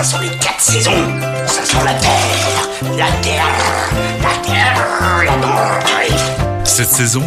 [0.00, 0.92] Ça sont les quatre saisons.
[1.46, 3.44] Ça sent la terre, la terre,
[4.22, 6.64] la terre, la terre.
[6.64, 7.22] Cette saison,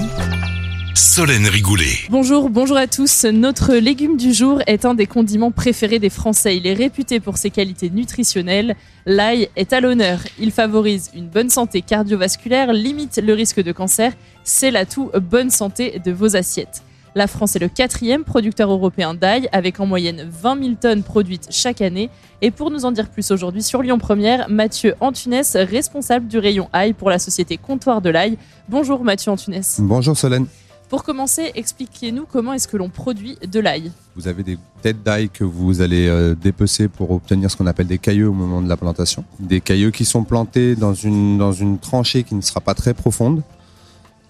[0.96, 2.00] Solène Rigoulet.
[2.10, 3.26] Bonjour, bonjour à tous.
[3.26, 6.58] Notre légume du jour est un des condiments préférés des Français.
[6.58, 8.76] Il est réputé pour ses qualités nutritionnelles.
[9.06, 10.22] L'ail est à l'honneur.
[10.40, 14.14] Il favorise une bonne santé cardiovasculaire, limite le risque de cancer.
[14.44, 16.82] C'est l'atout bonne santé de vos assiettes.
[17.16, 21.48] La France est le quatrième producteur européen d'ail, avec en moyenne 20 000 tonnes produites
[21.52, 22.10] chaque année.
[22.42, 26.70] Et pour nous en dire plus aujourd'hui sur Lyon Première, Mathieu Antunès, responsable du rayon
[26.74, 28.40] ail pour la société Comptoir de l'ail.
[28.68, 29.80] Bonjour Mathieu Antunès.
[29.80, 30.48] Bonjour Solène.
[30.90, 33.92] Pour commencer, expliquez-nous comment est-ce que l'on produit de l'ail.
[34.16, 37.88] Vous avez des têtes d'ail que vous allez euh, dépecer pour obtenir ce qu'on appelle
[37.88, 39.24] des cailleux au moment de la plantation.
[39.40, 42.96] Des cailleux qui sont plantés dans une, dans une tranchée qui ne sera pas très
[42.96, 43.44] profonde.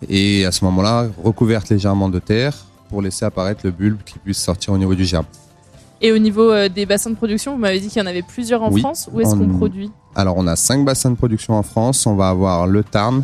[0.09, 4.37] Et à ce moment-là, recouvertes légèrement de terre pour laisser apparaître le bulbe qui puisse
[4.37, 5.25] sortir au niveau du germe.
[5.99, 8.21] Et au niveau euh, des bassins de production, vous m'avez dit qu'il y en avait
[8.21, 9.09] plusieurs en Oui, France.
[9.11, 9.89] Où est-ce en- qu'on produit?
[10.13, 12.05] Alors on a cinq bassins de production en France.
[12.05, 13.23] On va avoir le Tarn,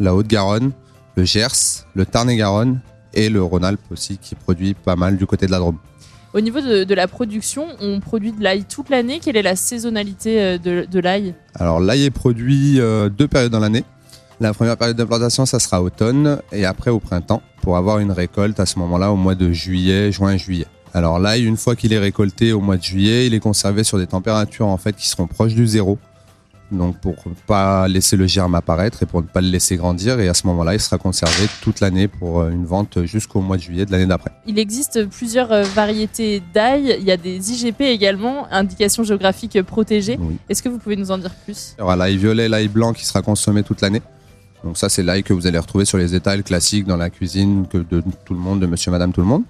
[0.00, 0.70] la Haute-Garonne,
[1.16, 2.80] le Gers, le Tarn-et-Garonne
[3.12, 5.76] et le Rhône-Alpes aussi qui produit pas mal du côté de la Drôme.
[6.32, 9.20] Au niveau de, de la production, on produit de l'ail toute l'année.
[9.22, 11.34] Quelle est la saisonnalité euh, de, de l'ail?
[11.56, 13.84] Alors l'ail est produit euh, deux périodes dans l'année.
[14.42, 18.58] La première période d'implantation, ça sera automne et après au printemps pour avoir une récolte
[18.58, 20.66] à ce moment-là au mois de juillet, juin, juillet.
[20.92, 23.98] Alors l'ail, une fois qu'il est récolté au mois de juillet, il est conservé sur
[23.98, 25.96] des températures en fait qui seront proches du zéro.
[26.72, 27.14] Donc pour
[27.46, 30.44] pas laisser le germe apparaître et pour ne pas le laisser grandir et à ce
[30.48, 33.92] moment-là, il sera conservé toute l'année pour euh, une vente jusqu'au mois de juillet de
[33.92, 34.32] l'année d'après.
[34.48, 36.96] Il existe plusieurs euh, variétés d'ail.
[36.98, 40.18] Il y a des IGP également, indications géographiques protégées.
[40.20, 40.36] Oui.
[40.48, 41.76] Est-ce que vous pouvez nous en dire plus?
[41.78, 44.02] Il y aura l'ail violet, l'ail blanc qui sera consommé toute l'année.
[44.64, 47.66] Donc ça, c'est l'ail que vous allez retrouver sur les étals classiques dans la cuisine
[47.70, 49.42] que de tout le monde, de monsieur, madame, tout le monde.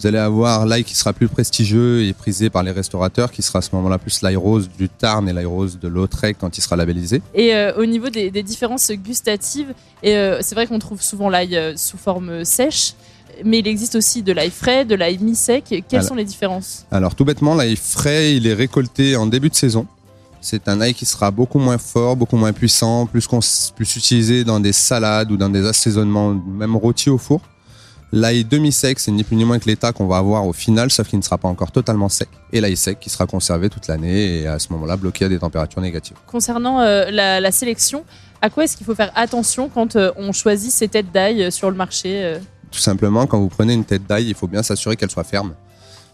[0.00, 3.58] Vous allez avoir l'ail qui sera plus prestigieux et prisé par les restaurateurs, qui sera
[3.58, 6.62] à ce moment-là plus l'ail rose du Tarn et l'ail rose de Lautrec quand il
[6.62, 7.20] sera labellisé.
[7.34, 11.28] Et euh, au niveau des, des différences gustatives, et, euh, c'est vrai qu'on trouve souvent
[11.28, 12.94] l'ail euh, sous forme sèche,
[13.44, 15.64] mais il existe aussi de l'ail frais, de l'ail mi-sec.
[15.68, 16.86] Quelles Alors- sont les différences?
[16.90, 19.86] Alors tout bêtement, l'ail frais, il est récolté en début de saison.
[20.40, 23.28] C'est un ail qui sera beaucoup moins fort, beaucoup moins puissant, plus,
[23.78, 27.40] utilisé dans des salades ou dans des assaisonnements, même rôtis au four.
[28.12, 31.06] L'ail demi-sec, c'est ni plus ni moins que l'état qu'on va avoir au final, sauf
[31.08, 32.28] qu'il ne sera pas encore totalement sec.
[32.52, 35.38] Et l'ail sec qui sera conservé toute l'année et à ce moment-là bloqué à des
[35.38, 36.16] températures négatives.
[36.26, 38.04] Concernant euh, la, la sélection,
[38.42, 41.50] à quoi est-ce qu'il faut faire attention quand euh, on choisit ces têtes d'ail euh,
[41.50, 42.38] sur le marché euh?
[42.70, 45.54] Tout simplement, quand vous prenez une tête d'ail, il faut bien s'assurer qu'elle soit ferme.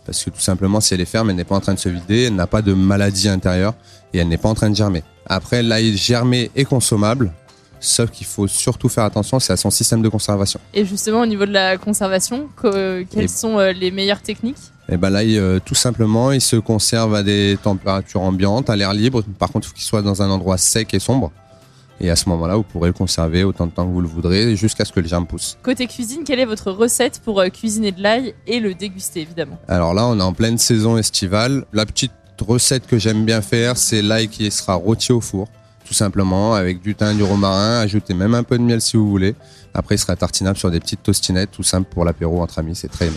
[0.06, 1.88] Parce que tout simplement, si elle est ferme, elle n'est pas en train de se
[1.88, 3.74] vider, elle n'a pas de maladie intérieure
[4.14, 5.02] et elle n'est pas en train de germer.
[5.26, 7.32] Après, l'ail germé est consommable,
[7.80, 10.60] sauf qu'il faut surtout faire attention, c'est à son système de conservation.
[10.72, 14.56] Et justement, au niveau de la conservation, co- quelles Et- sont euh, les meilleures techniques?
[14.88, 18.94] Et ben l'ail, euh, tout simplement, il se conserve à des températures ambiantes, à l'air
[18.94, 19.22] libre.
[19.36, 21.32] Par contre, il faut qu'il soit dans un endroit sec et sombre.
[22.00, 24.54] Et à ce moment-là, vous pourrez le conserver autant de temps que vous le voudrez,
[24.54, 25.56] jusqu'à ce que le germe pousse.
[25.62, 29.58] Côté cuisine, quelle est votre recette pour euh, cuisiner de l'ail et le déguster évidemment?
[29.66, 31.64] Alors là, on est en pleine saison estivale.
[31.72, 35.48] La petite recette que j'aime bien faire, c'est l'ail qui sera rôti au four,
[35.86, 39.08] tout simplement, avec du thym, du romarin, ajouter même un peu de miel si vous
[39.08, 39.34] voulez.
[39.72, 42.88] Après, il sera tartinable sur des petites tostinettes, tout simple pour l'apéro entre amis, c'est
[42.88, 43.16] très aimé.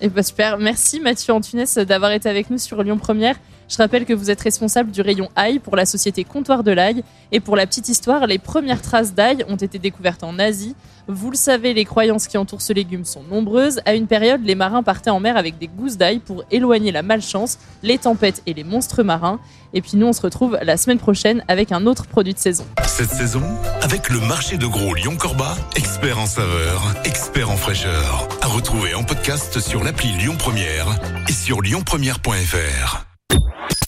[0.00, 3.36] Et bah super, merci Mathieu Antunès d'avoir été avec nous sur Lyon Première.
[3.68, 7.04] Je rappelle que vous êtes responsable du rayon ail pour la société Comptoir de l'ail.
[7.30, 10.74] Et pour la petite histoire, les premières traces d'ail ont été découvertes en Asie.
[11.08, 13.80] Vous le savez, les croyances qui entourent ce légume sont nombreuses.
[13.86, 17.02] À une période, les marins partaient en mer avec des gousses d'ail pour éloigner la
[17.02, 19.40] malchance, les tempêtes et les monstres marins.
[19.74, 22.64] Et puis nous, on se retrouve la semaine prochaine avec un autre produit de saison.
[22.86, 23.42] Cette saison,
[23.80, 28.28] avec le marché de gros Lyon-Corba, expert en saveur, expert en fraîcheur.
[28.42, 30.86] À retrouver en podcast sur l'appli Lyon Première
[31.28, 33.11] et sur lyonpremière.fr.